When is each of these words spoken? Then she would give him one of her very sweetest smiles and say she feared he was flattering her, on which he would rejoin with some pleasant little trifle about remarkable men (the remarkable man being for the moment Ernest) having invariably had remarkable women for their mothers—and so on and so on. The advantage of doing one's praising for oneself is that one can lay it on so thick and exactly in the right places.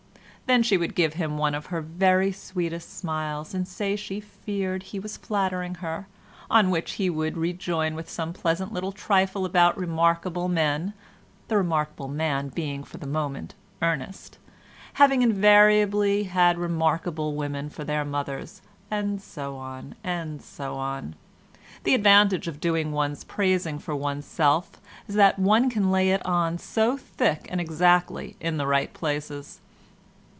Then 0.47 0.63
she 0.63 0.75
would 0.77 0.95
give 0.95 1.13
him 1.13 1.37
one 1.37 1.55
of 1.55 1.67
her 1.67 1.79
very 1.79 2.33
sweetest 2.33 2.97
smiles 2.97 3.53
and 3.53 3.65
say 3.65 3.95
she 3.95 4.19
feared 4.19 4.83
he 4.83 4.99
was 4.99 5.15
flattering 5.15 5.75
her, 5.75 6.09
on 6.49 6.69
which 6.69 6.93
he 6.95 7.09
would 7.09 7.37
rejoin 7.37 7.95
with 7.95 8.09
some 8.09 8.33
pleasant 8.33 8.73
little 8.73 8.91
trifle 8.91 9.45
about 9.45 9.77
remarkable 9.77 10.49
men 10.49 10.91
(the 11.47 11.55
remarkable 11.55 12.09
man 12.09 12.49
being 12.49 12.83
for 12.83 12.97
the 12.97 13.07
moment 13.07 13.53
Ernest) 13.81 14.39
having 14.95 15.21
invariably 15.21 16.23
had 16.23 16.57
remarkable 16.57 17.33
women 17.33 17.69
for 17.69 17.85
their 17.85 18.03
mothers—and 18.03 19.21
so 19.21 19.55
on 19.55 19.95
and 20.03 20.41
so 20.41 20.75
on. 20.75 21.15
The 21.83 21.95
advantage 21.95 22.49
of 22.49 22.59
doing 22.59 22.91
one's 22.91 23.23
praising 23.23 23.79
for 23.79 23.95
oneself 23.95 24.81
is 25.07 25.15
that 25.15 25.39
one 25.39 25.69
can 25.69 25.91
lay 25.91 26.09
it 26.09 26.25
on 26.25 26.57
so 26.57 26.97
thick 26.97 27.47
and 27.49 27.61
exactly 27.61 28.35
in 28.41 28.57
the 28.57 28.67
right 28.67 28.93
places. 28.93 29.61